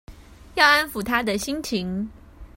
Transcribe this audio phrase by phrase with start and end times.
[0.55, 2.09] 要安撫她的心情